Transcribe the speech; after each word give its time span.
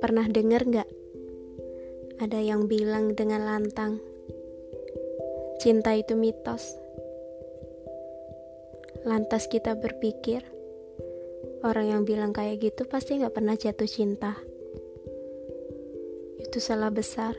Pernah 0.00 0.26
dengar 0.32 0.64
nggak? 0.64 0.88
Ada 2.24 2.40
yang 2.40 2.64
bilang 2.64 3.12
dengan 3.12 3.44
lantang, 3.44 4.00
cinta 5.60 5.92
itu 5.92 6.16
mitos. 6.16 6.72
Lantas 9.04 9.44
kita 9.48 9.76
berpikir, 9.76 10.40
orang 11.60 11.92
yang 11.92 12.02
bilang 12.08 12.32
kayak 12.32 12.64
gitu 12.64 12.88
pasti 12.88 13.20
nggak 13.20 13.36
pernah 13.36 13.56
jatuh 13.60 13.88
cinta. 13.88 14.40
Itu 16.40 16.64
salah 16.64 16.88
besar. 16.88 17.36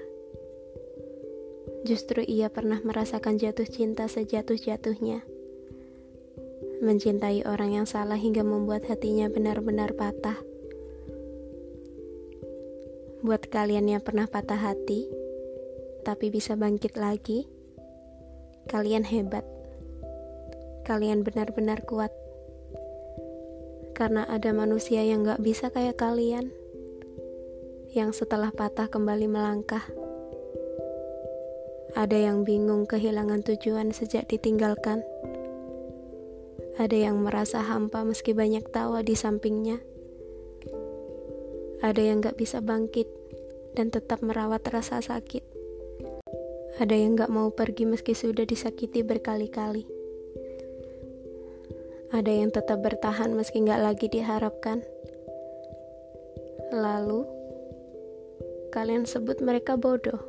Justru 1.81 2.21
ia 2.21 2.53
pernah 2.53 2.77
merasakan 2.85 3.41
jatuh 3.41 3.65
cinta 3.65 4.05
sejatuh-jatuhnya 4.05 5.41
mencintai 6.81 7.45
orang 7.45 7.77
yang 7.77 7.87
salah 7.89 8.17
hingga 8.17 8.41
membuat 8.41 8.89
hatinya 8.89 9.29
benar-benar 9.29 9.93
patah. 9.93 10.50
Buat 13.21 13.53
kalian 13.53 13.85
yang 13.85 14.01
pernah 14.01 14.25
patah 14.25 14.57
hati, 14.57 15.05
tapi 16.01 16.33
bisa 16.33 16.57
bangkit 16.57 16.97
lagi, 16.97 17.45
kalian 18.67 19.05
hebat. 19.05 19.45
Kalian 20.83 21.21
benar-benar 21.21 21.85
kuat. 21.85 22.09
Karena 23.93 24.25
ada 24.25 24.49
manusia 24.51 25.05
yang 25.05 25.21
gak 25.21 25.45
bisa 25.45 25.69
kayak 25.69 26.01
kalian, 26.01 26.49
yang 27.93 28.09
setelah 28.09 28.49
patah 28.49 28.89
kembali 28.89 29.29
melangkah. 29.29 29.85
Ada 31.93 32.31
yang 32.31 32.41
bingung 32.41 32.89
kehilangan 32.89 33.45
tujuan 33.45 33.93
sejak 33.93 34.25
ditinggalkan 34.25 35.05
ada 36.81 36.97
yang 36.97 37.21
merasa 37.21 37.61
hampa 37.61 38.01
meski 38.01 38.33
banyak 38.33 38.65
tawa 38.73 39.05
di 39.05 39.13
sampingnya. 39.13 39.77
Ada 41.85 42.01
yang 42.01 42.25
gak 42.25 42.41
bisa 42.41 42.57
bangkit 42.57 43.05
dan 43.77 43.93
tetap 43.93 44.19
merawat 44.25 44.63
rasa 44.71 44.99
sakit. 44.99 45.43
Ada 46.79 46.95
yang 46.95 47.19
gak 47.19 47.29
mau 47.29 47.51
pergi 47.53 47.85
meski 47.85 48.15
sudah 48.15 48.47
disakiti 48.47 49.03
berkali-kali. 49.03 49.85
Ada 52.11 52.31
yang 52.31 52.49
tetap 52.51 52.83
bertahan 52.83 53.31
meski 53.35 53.63
gak 53.63 53.79
lagi 53.79 54.07
diharapkan. 54.11 54.83
Lalu, 56.71 57.27
kalian 58.71 59.03
sebut 59.03 59.43
mereka 59.43 59.75
bodoh. 59.75 60.19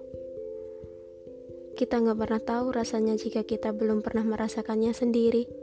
Kita 1.79 2.03
gak 2.03 2.19
pernah 2.19 2.43
tahu 2.43 2.67
rasanya 2.75 3.17
jika 3.17 3.47
kita 3.47 3.71
belum 3.71 4.03
pernah 4.03 4.27
merasakannya 4.27 4.93
sendiri 4.93 5.63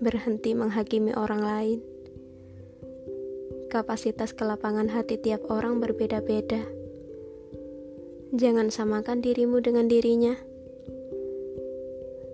berhenti 0.00 0.52
menghakimi 0.52 1.16
orang 1.16 1.40
lain. 1.40 1.95
Kapasitas 3.66 4.30
kelapangan 4.30 4.86
hati 4.94 5.18
tiap 5.18 5.50
orang 5.50 5.82
berbeda-beda. 5.82 6.62
Jangan 8.30 8.70
samakan 8.70 9.18
dirimu 9.18 9.58
dengan 9.58 9.90
dirinya. 9.90 10.38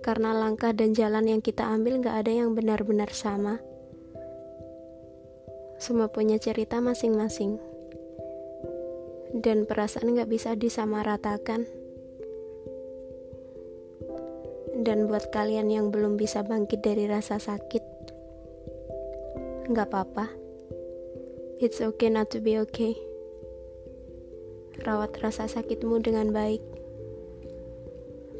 Karena 0.05 0.37
langkah 0.37 0.77
dan 0.77 0.93
jalan 0.93 1.25
yang 1.25 1.41
kita 1.41 1.65
ambil 1.65 2.05
gak 2.05 2.21
ada 2.21 2.37
yang 2.37 2.53
benar-benar 2.53 3.09
sama. 3.09 3.57
Semua 5.81 6.13
punya 6.13 6.37
cerita 6.37 6.77
masing-masing. 6.85 7.57
Dan 9.33 9.65
perasaan 9.65 10.13
gak 10.13 10.29
bisa 10.29 10.53
disamaratakan. 10.53 11.65
Dan 14.85 15.09
buat 15.09 15.33
kalian 15.33 15.73
yang 15.73 15.89
belum 15.89 16.13
bisa 16.13 16.45
bangkit 16.45 16.85
dari 16.85 17.09
rasa 17.09 17.37
sakit, 17.39 17.83
nggak 19.69 19.87
apa-apa. 19.87 20.42
It's 21.61 21.81
okay 21.81 22.09
not 22.09 22.33
to 22.33 22.41
be 22.41 22.57
okay. 22.65 22.97
Rawat 24.81 25.21
rasa 25.21 25.45
sakitmu 25.45 26.01
dengan 26.01 26.33
baik. 26.33 26.61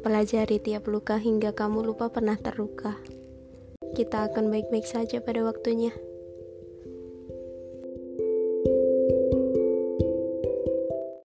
Pelajari 0.02 0.58
tiap 0.58 0.90
luka 0.90 1.20
hingga 1.20 1.54
kamu 1.54 1.86
lupa 1.94 2.10
pernah 2.10 2.34
terluka. 2.34 2.98
Kita 3.94 4.26
akan 4.32 4.50
baik-baik 4.50 4.86
saja 4.88 5.22
pada 5.22 5.46
waktunya. 5.46 5.94